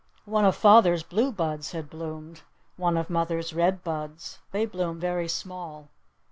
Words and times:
One 0.25 0.45
of 0.45 0.55
father's 0.55 1.03
blue 1.03 1.31
buds 1.31 1.73
had 1.73 1.87
bloomed. 1.87 2.41
One 2.75 2.97
of 2.97 3.07
mother's 3.07 3.53
red 3.53 3.83
buds. 3.83 4.39
They 4.51 4.65
bloomed 4.65 4.99
very 4.99 5.27
small. 5.27 5.89